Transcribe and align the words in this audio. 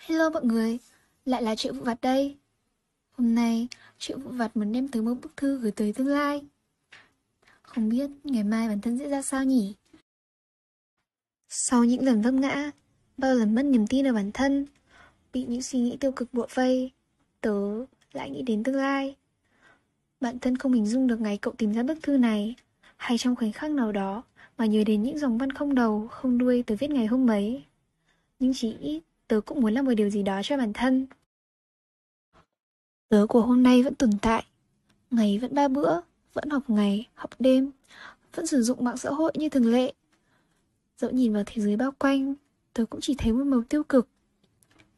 Hello 0.00 0.30
mọi 0.30 0.44
người, 0.44 0.78
lại 1.24 1.42
là 1.42 1.54
Triệu 1.54 1.72
Vụ 1.72 1.84
Vặt 1.84 2.00
đây. 2.02 2.36
Hôm 3.12 3.34
nay, 3.34 3.68
Triệu 3.98 4.18
Vụ 4.18 4.30
Vặt 4.30 4.56
muốn 4.56 4.72
đem 4.72 4.88
tới 4.88 5.02
một 5.02 5.14
bức 5.22 5.36
thư 5.36 5.58
gửi 5.58 5.70
tới 5.70 5.92
tương 5.92 6.06
lai. 6.06 6.42
Không 7.62 7.88
biết 7.88 8.10
ngày 8.24 8.44
mai 8.44 8.68
bản 8.68 8.80
thân 8.80 8.98
sẽ 8.98 9.08
ra 9.08 9.22
sao 9.22 9.44
nhỉ? 9.44 9.74
Sau 11.48 11.84
những 11.84 12.04
lần 12.04 12.22
vấp 12.22 12.34
ngã, 12.34 12.70
bao 13.16 13.34
lần 13.34 13.54
mất 13.54 13.62
niềm 13.62 13.86
tin 13.86 14.06
ở 14.06 14.12
bản 14.12 14.32
thân, 14.32 14.66
bị 15.32 15.44
những 15.44 15.62
suy 15.62 15.78
nghĩ 15.78 15.96
tiêu 15.96 16.12
cực 16.12 16.34
bủa 16.34 16.46
vây, 16.54 16.90
tớ 17.40 17.84
lại 18.12 18.30
nghĩ 18.30 18.42
đến 18.42 18.62
tương 18.62 18.76
lai. 18.76 19.16
Bản 20.20 20.38
thân 20.38 20.56
không 20.56 20.72
hình 20.72 20.86
dung 20.86 21.06
được 21.06 21.20
ngày 21.20 21.38
cậu 21.38 21.54
tìm 21.58 21.72
ra 21.72 21.82
bức 21.82 21.98
thư 22.02 22.16
này, 22.16 22.54
hay 22.96 23.18
trong 23.18 23.36
khoảnh 23.36 23.52
khắc 23.52 23.70
nào 23.70 23.92
đó 23.92 24.22
mà 24.58 24.66
nhớ 24.66 24.84
đến 24.86 25.02
những 25.02 25.18
dòng 25.18 25.38
văn 25.38 25.52
không 25.52 25.74
đầu, 25.74 26.08
không 26.10 26.38
đuôi 26.38 26.62
tớ 26.62 26.74
viết 26.78 26.90
ngày 26.90 27.06
hôm 27.06 27.30
ấy. 27.30 27.64
Nhưng 28.38 28.52
chỉ 28.54 28.76
ít 28.80 29.00
tớ 29.30 29.40
cũng 29.40 29.60
muốn 29.60 29.74
làm 29.74 29.84
một 29.84 29.94
điều 29.94 30.10
gì 30.10 30.22
đó 30.22 30.40
cho 30.44 30.56
bản 30.56 30.72
thân. 30.72 31.06
Tớ 33.08 33.26
của 33.28 33.40
hôm 33.40 33.62
nay 33.62 33.82
vẫn 33.82 33.94
tồn 33.94 34.10
tại, 34.22 34.44
ngày 35.10 35.38
vẫn 35.38 35.54
ba 35.54 35.68
bữa, 35.68 36.00
vẫn 36.32 36.50
học 36.50 36.62
ngày, 36.70 37.08
học 37.14 37.30
đêm, 37.38 37.70
vẫn 38.34 38.46
sử 38.46 38.62
dụng 38.62 38.84
mạng 38.84 38.96
xã 38.96 39.10
hội 39.10 39.32
như 39.34 39.48
thường 39.48 39.72
lệ. 39.72 39.92
Dẫu 40.98 41.10
nhìn 41.10 41.32
vào 41.32 41.42
thế 41.46 41.62
giới 41.62 41.76
bao 41.76 41.92
quanh, 41.98 42.34
tớ 42.72 42.84
cũng 42.84 43.00
chỉ 43.00 43.14
thấy 43.18 43.32
một 43.32 43.44
màu 43.44 43.62
tiêu 43.68 43.84
cực. 43.84 44.08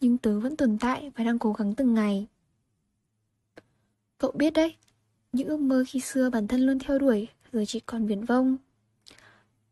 Nhưng 0.01 0.19
tớ 0.19 0.41
vẫn 0.41 0.57
tồn 0.57 0.79
tại 0.79 1.11
và 1.17 1.25
đang 1.25 1.39
cố 1.39 1.53
gắng 1.53 1.75
từng 1.75 1.95
ngày. 1.95 2.27
Cậu 4.19 4.33
biết 4.33 4.53
đấy, 4.53 4.77
những 5.33 5.49
ước 5.49 5.61
mơ 5.61 5.85
khi 5.89 6.01
xưa 6.01 6.31
bản 6.31 6.49
thân 6.49 6.61
luôn 6.61 6.79
theo 6.79 6.99
đuổi 6.99 7.29
giờ 7.53 7.65
chỉ 7.67 7.81
còn 7.81 8.07
viển 8.07 8.25
vông. 8.25 8.57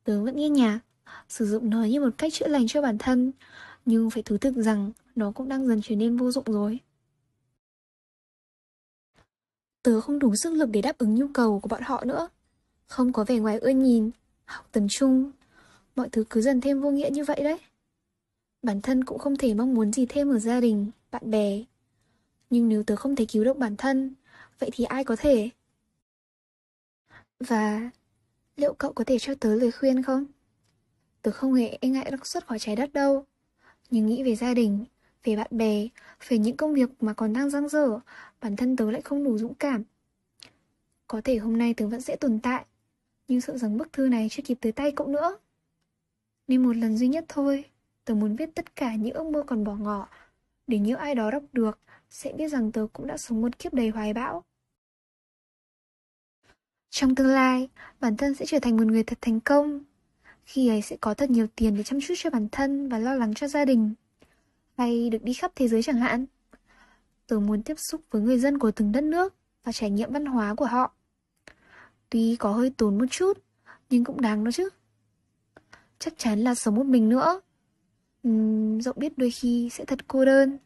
Tớ 0.05 0.25
vẫn 0.25 0.37
nghe 0.37 0.49
nhạc, 0.49 0.81
sử 1.29 1.47
dụng 1.47 1.71
nó 1.71 1.85
như 1.85 2.01
một 2.01 2.11
cách 2.19 2.33
chữa 2.33 2.49
lành 2.49 2.67
cho 2.67 2.83
bản 2.83 2.99
thân, 2.99 3.33
nhưng 3.85 4.11
phải 4.11 4.23
thú 4.23 4.39
thực 4.39 4.55
rằng 4.57 4.93
nó 5.17 5.33
cũng 5.33 5.49
đang 5.49 5.67
dần 5.67 5.81
trở 5.83 5.97
nên 5.97 6.17
vô 6.17 6.31
dụng 6.31 6.45
rồi. 6.45 6.81
Tớ 9.83 10.01
không 10.01 10.19
đủ 10.19 10.35
sức 10.37 10.53
lực 10.53 10.69
để 10.73 10.83
đáp 10.83 10.99
ứng 10.99 11.15
nhu 11.15 11.29
cầu 11.35 11.61
của 11.61 11.69
bọn 11.69 11.83
họ 11.83 12.05
nữa. 12.05 12.29
Không 12.87 13.13
có 13.13 13.25
vẻ 13.25 13.39
ngoài 13.39 13.59
ưa 13.59 13.71
nhìn, 13.71 14.11
học 14.45 14.69
tầm 14.73 14.87
trung. 14.91 15.31
Mọi 15.97 16.09
thứ 16.09 16.25
cứ 16.31 16.41
dần 16.41 16.61
thêm 16.61 16.81
vô 16.81 16.91
nghĩa 16.91 17.11
như 17.13 17.25
vậy 17.25 17.41
đấy. 17.45 17.59
Bản 18.63 18.81
thân 18.83 19.05
cũng 19.05 19.19
không 19.19 19.37
thể 19.37 19.55
mong 19.55 19.75
muốn 19.75 19.93
gì 19.93 20.07
thêm 20.09 20.31
ở 20.31 20.39
gia 20.39 20.61
đình, 20.61 20.91
bạn 21.11 21.31
bè. 21.31 21.65
Nhưng 22.51 22.69
nếu 22.69 22.83
tớ 22.83 22.97
không 22.97 23.17
thể 23.17 23.27
cứu 23.29 23.45
được 23.45 23.59
bản 23.59 23.77
thân, 23.77 24.15
vậy 24.59 24.71
thì 24.73 24.85
ai 24.85 25.05
có 25.05 25.17
thể? 25.17 25.51
Và 27.41 27.91
liệu 28.57 28.75
cậu 28.75 28.93
có 28.93 29.05
thể 29.05 29.19
cho 29.19 29.35
tớ 29.35 29.55
lời 29.55 29.73
khuyên 29.73 30.03
không? 30.03 30.27
Tớ 31.23 31.31
không 31.31 31.55
hề 31.55 31.79
e 31.81 31.89
ngại 31.89 32.11
đắc 32.11 32.27
xuất 32.27 32.47
khỏi 32.47 32.59
trái 32.59 32.77
đất 32.77 32.93
đâu. 32.93 33.25
Nhưng 33.91 34.07
nghĩ 34.07 34.23
về 34.23 34.37
gia 34.37 34.55
đình, 34.55 34.85
về 35.25 35.37
bạn 35.37 35.47
bè, 35.51 35.89
về 36.29 36.39
những 36.39 36.57
công 36.57 36.75
việc 36.75 36.91
mà 37.01 37.13
còn 37.13 37.33
đang 37.33 37.51
dang 37.51 37.69
dở, 37.69 38.01
bản 38.41 38.57
thân 38.57 38.77
tớ 38.77 38.91
lại 38.91 39.03
không 39.03 39.25
đủ 39.25 39.39
dũng 39.39 39.55
cảm. 39.55 39.83
Có 41.07 41.21
thể 41.25 41.37
hôm 41.37 41.59
nay 41.59 41.75
tớ 41.75 41.87
vẫn 41.87 42.01
sẽ 42.01 42.17
tồn 42.17 42.39
tại, 42.43 42.65
nhưng 43.29 43.41
sợ 43.41 43.59
rằng 43.59 43.79
bức 43.79 43.93
thư 43.93 44.09
này 44.09 44.29
chưa 44.31 44.43
kịp 44.43 44.59
tới 44.61 44.73
tay 44.73 44.93
cậu 44.93 45.07
nữa. 45.07 45.39
Nên 46.49 46.63
một 46.63 46.77
lần 46.77 46.97
duy 46.97 47.09
nhất 47.09 47.25
thôi, 47.29 47.65
tớ 48.05 48.15
muốn 48.15 48.37
viết 48.37 48.55
tất 48.55 48.77
cả 48.77 48.95
những 48.95 49.15
ước 49.15 49.27
mơ 49.27 49.43
còn 49.47 49.65
bỏ 49.65 49.75
ngỏ, 49.75 50.09
để 50.67 50.79
những 50.79 50.99
ai 50.99 51.15
đó 51.15 51.31
đọc 51.31 51.43
được 51.53 51.79
sẽ 52.11 52.33
biết 52.33 52.49
rằng 52.49 52.73
tớ 52.73 52.87
cũng 52.93 53.07
đã 53.07 53.17
sống 53.17 53.41
một 53.41 53.59
kiếp 53.59 53.75
đầy 53.75 53.89
hoài 53.89 54.13
bão. 54.13 54.45
Trong 56.91 57.15
tương 57.15 57.27
lai, 57.27 57.69
bản 58.01 58.17
thân 58.17 58.35
sẽ 58.35 58.47
trở 58.47 58.59
thành 58.59 58.77
một 58.77 58.87
người 58.87 59.05
thật 59.05 59.19
thành 59.21 59.41
công, 59.41 59.85
khi 60.51 60.69
ấy 60.69 60.83
sẽ 60.83 60.97
có 61.01 61.15
thật 61.15 61.31
nhiều 61.31 61.47
tiền 61.57 61.77
để 61.77 61.83
chăm 61.83 62.01
chút 62.01 62.15
cho 62.17 62.31
bản 62.31 62.49
thân 62.53 62.89
và 62.89 62.99
lo 62.99 63.15
lắng 63.15 63.35
cho 63.35 63.49
gia 63.49 63.65
đình. 63.65 63.95
Hay 64.77 65.11
được 65.11 65.23
đi 65.23 65.33
khắp 65.33 65.53
thế 65.55 65.69
giới 65.69 65.83
chẳng 65.83 65.97
hạn. 65.97 66.27
Tớ 67.27 67.39
muốn 67.39 67.63
tiếp 67.63 67.79
xúc 67.79 68.01
với 68.11 68.23
người 68.23 68.39
dân 68.39 68.59
của 68.59 68.71
từng 68.71 68.93
đất 68.93 69.05
nước 69.05 69.35
và 69.65 69.73
trải 69.73 69.91
nghiệm 69.91 70.13
văn 70.13 70.27
hóa 70.27 70.55
của 70.55 70.65
họ. 70.65 70.93
Tuy 72.11 72.37
có 72.37 72.53
hơi 72.53 72.71
tốn 72.77 72.99
một 72.99 73.07
chút, 73.11 73.39
nhưng 73.91 74.05
cũng 74.05 74.21
đáng 74.21 74.45
đó 74.45 74.51
chứ. 74.51 74.69
Chắc 75.99 76.15
chắn 76.17 76.41
là 76.41 76.55
sống 76.55 76.75
một 76.75 76.87
mình 76.87 77.09
nữa. 77.09 77.41
Uhm, 78.29 78.81
dẫu 78.81 78.95
biết 78.97 79.19
đôi 79.19 79.31
khi 79.31 79.69
sẽ 79.73 79.85
thật 79.85 80.09
cô 80.09 80.25
đơn 80.25 80.59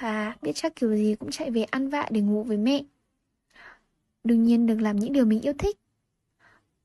và 0.00 0.36
biết 0.42 0.52
chắc 0.54 0.76
kiểu 0.76 0.96
gì 0.96 1.14
cũng 1.20 1.30
chạy 1.30 1.50
về 1.50 1.62
ăn 1.62 1.90
vạ 1.90 2.08
để 2.10 2.20
ngủ 2.20 2.42
với 2.42 2.56
mẹ. 2.56 2.82
Đương 4.24 4.44
nhiên 4.44 4.66
được 4.66 4.80
làm 4.80 4.96
những 4.96 5.12
điều 5.12 5.24
mình 5.24 5.40
yêu 5.40 5.52
thích 5.58 5.78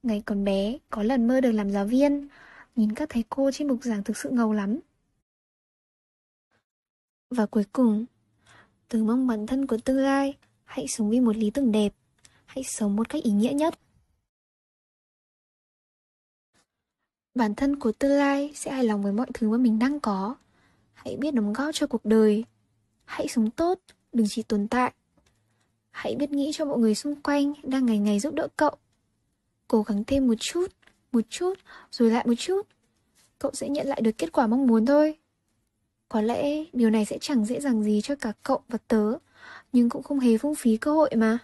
Ngày 0.04 0.22
còn 0.26 0.44
bé, 0.44 0.78
có 0.90 1.04
lần 1.04 1.28
mơ 1.28 1.42
được 1.42 1.52
làm 1.52 1.72
giáo 1.72 1.86
viên, 1.86 2.28
nhìn 2.76 2.94
các 2.96 3.10
thầy 3.10 3.24
cô 3.30 3.52
trên 3.54 3.68
bục 3.68 3.84
giảng 3.84 4.04
thực 4.04 4.18
sự 4.18 4.30
ngầu 4.30 4.54
lắm. 4.54 4.80
Và 7.30 7.46
cuối 7.46 7.64
cùng, 7.72 8.06
từ 8.88 9.04
mong 9.04 9.28
bản 9.28 9.48
thân 9.48 9.68
của 9.68 9.78
tương 9.86 9.98
lai, 9.98 10.38
hãy 10.64 10.88
sống 10.88 11.10
vì 11.10 11.20
một 11.20 11.38
lý 11.38 11.52
tưởng 11.52 11.72
đẹp, 11.72 11.94
hãy 12.46 12.64
sống 12.64 12.96
một 12.96 13.10
cách 13.10 13.24
ý 13.24 13.32
nghĩa 13.32 13.54
nhất. 13.54 13.80
Bản 17.36 17.56
thân 17.56 17.80
của 17.80 17.92
tương 17.92 18.18
lai 18.18 18.52
sẽ 18.56 18.72
hài 18.72 18.84
lòng 18.84 19.04
với 19.04 19.12
mọi 19.12 19.28
thứ 19.34 19.50
mà 19.50 19.58
mình 19.58 19.80
đang 19.80 20.00
có. 20.00 20.36
Hãy 20.94 21.18
biết 21.18 21.34
đóng 21.34 21.54
góp 21.54 21.76
cho 21.76 21.88
cuộc 21.88 22.06
đời. 22.06 22.46
Hãy 23.06 23.28
sống 23.28 23.52
tốt, 23.52 23.80
đừng 24.14 24.28
chỉ 24.30 24.44
tồn 24.44 24.68
tại. 24.68 24.94
Hãy 25.92 26.16
biết 26.16 26.32
nghĩ 26.32 26.52
cho 26.54 26.66
mọi 26.66 26.78
người 26.78 26.96
xung 26.96 27.22
quanh 27.22 27.54
đang 27.64 27.86
ngày 27.86 27.98
ngày 27.98 28.20
giúp 28.20 28.34
đỡ 28.34 28.48
cậu 28.58 28.76
cố 29.70 29.82
gắng 29.82 30.04
thêm 30.08 30.28
một 30.28 30.36
chút, 30.40 30.68
một 31.12 31.22
chút, 31.30 31.54
rồi 31.92 32.12
lại 32.12 32.26
một 32.28 32.34
chút. 32.38 32.68
Cậu 33.40 33.52
sẽ 33.54 33.70
nhận 33.70 33.88
lại 33.88 34.02
được 34.02 34.18
kết 34.18 34.32
quả 34.32 34.48
mong 34.48 34.68
muốn 34.68 34.86
thôi. 34.86 35.18
Có 36.10 36.22
lẽ 36.22 36.64
điều 36.74 36.90
này 36.90 37.06
sẽ 37.06 37.18
chẳng 37.22 37.46
dễ 37.46 37.60
dàng 37.60 37.84
gì 37.84 38.02
cho 38.04 38.16
cả 38.16 38.34
cậu 38.44 38.62
và 38.68 38.78
tớ, 38.88 39.14
nhưng 39.72 39.90
cũng 39.90 40.04
không 40.04 40.20
hề 40.20 40.38
phung 40.38 40.56
phí 40.56 40.78
cơ 40.78 40.94
hội 40.94 41.10
mà. 41.16 41.38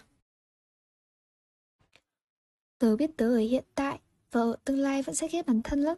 Tớ 2.78 2.96
biết 2.96 3.10
tớ 3.16 3.28
ở 3.28 3.38
hiện 3.38 3.64
tại 3.74 4.00
và 4.32 4.40
ở 4.40 4.56
tương 4.64 4.78
lai 4.78 5.02
vẫn 5.02 5.14
sẽ 5.14 5.28
ghét 5.32 5.46
bản 5.46 5.62
thân 5.62 5.82
lắm. 5.82 5.96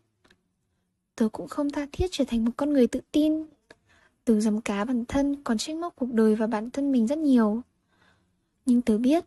Tớ 1.17 1.29
cũng 1.33 1.49
không 1.49 1.71
tha 1.71 1.87
thiết 1.93 2.07
trở 2.11 2.25
thành 2.25 2.45
một 2.45 2.53
con 2.57 2.73
người 2.73 2.87
tự 2.87 3.01
tin. 3.13 3.47
Từ 4.25 4.41
dám 4.41 4.61
cá 4.61 4.85
bản 4.85 5.05
thân 5.05 5.43
còn 5.45 5.59
trách 5.59 5.77
móc 5.77 5.97
cuộc 5.97 6.13
đời 6.13 6.35
và 6.35 6.47
bản 6.47 6.71
thân 6.71 6.93
mình 6.93 7.07
rất 7.07 7.19
nhiều. 7.19 7.63
Nhưng 8.67 8.83
tớ 8.83 8.99
biết, 8.99 9.25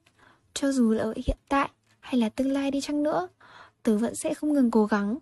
cho 0.53 0.72
dù 0.72 0.91
là 0.91 1.03
ở 1.03 1.13
hiện 1.25 1.38
tại 1.50 1.69
hay 2.01 2.17
là 2.17 2.29
tương 2.29 2.51
lai 2.51 2.72
đi 2.72 2.81
chăng 2.81 3.03
nữa, 3.03 3.28
tớ 3.84 3.97
vẫn 3.97 4.16
sẽ 4.16 4.34
không 4.34 4.53
ngừng 4.53 4.72
cố 4.72 4.85
gắng. 4.85 5.17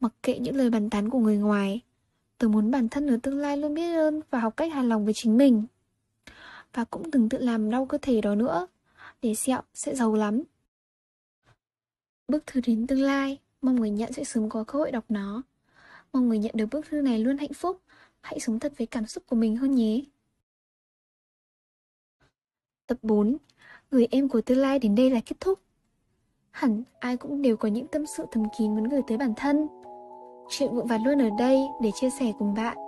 Mặc 0.00 0.12
kệ 0.22 0.38
những 0.38 0.56
lời 0.56 0.70
bàn 0.70 0.90
tán 0.90 1.10
của 1.10 1.18
người 1.18 1.36
ngoài, 1.36 1.80
tớ 2.38 2.48
muốn 2.48 2.70
bản 2.70 2.88
thân 2.88 3.06
ở 3.10 3.16
tương 3.22 3.38
lai 3.38 3.56
luôn 3.56 3.74
biết 3.74 3.94
ơn 3.94 4.20
và 4.30 4.38
học 4.40 4.56
cách 4.56 4.72
hài 4.72 4.84
lòng 4.84 5.04
với 5.04 5.14
chính 5.14 5.36
mình. 5.36 5.66
Và 6.72 6.84
cũng 6.84 7.10
đừng 7.10 7.28
tự 7.28 7.38
làm 7.38 7.70
đau 7.70 7.86
cơ 7.86 7.98
thể 8.02 8.20
đó 8.20 8.34
nữa, 8.34 8.66
để 9.22 9.34
sẹo 9.34 9.60
sẽ 9.74 9.94
giàu 9.94 10.14
lắm. 10.14 10.42
Bức 12.28 12.46
thư 12.46 12.60
đến 12.66 12.86
tương 12.86 13.02
lai, 13.02 13.38
mong 13.62 13.76
người 13.76 13.90
nhận 13.90 14.12
sẽ 14.12 14.24
sớm 14.24 14.48
có 14.48 14.64
cơ 14.64 14.78
hội 14.78 14.92
đọc 14.92 15.04
nó. 15.08 15.42
Mong 16.12 16.28
người 16.28 16.38
nhận 16.38 16.52
được 16.56 16.66
bức 16.70 16.86
thư 16.86 17.00
này 17.00 17.18
luôn 17.18 17.38
hạnh 17.38 17.52
phúc, 17.52 17.80
hãy 18.20 18.40
sống 18.40 18.60
thật 18.60 18.72
với 18.78 18.86
cảm 18.86 19.06
xúc 19.06 19.24
của 19.26 19.36
mình 19.36 19.56
hơn 19.56 19.74
nhé. 19.74 20.00
Tập 22.86 22.98
4 23.02 23.36
Người 23.90 24.06
em 24.10 24.28
của 24.28 24.40
tương 24.40 24.58
lai 24.58 24.78
đến 24.78 24.94
đây 24.94 25.10
là 25.10 25.20
kết 25.26 25.36
thúc. 25.40 25.58
Hẳn 26.50 26.82
ai 27.00 27.16
cũng 27.16 27.42
đều 27.42 27.56
có 27.56 27.68
những 27.68 27.86
tâm 27.86 28.06
sự 28.06 28.24
thầm 28.32 28.44
kín 28.58 28.74
muốn 28.74 28.84
gửi 28.84 29.00
tới 29.06 29.18
bản 29.18 29.34
thân. 29.36 29.66
Chuyện 30.48 30.74
vụn 30.74 30.86
vặt 30.86 30.98
luôn 31.04 31.22
ở 31.22 31.28
đây 31.38 31.58
để 31.82 31.90
chia 31.94 32.10
sẻ 32.10 32.32
cùng 32.38 32.54
bạn. 32.54 32.83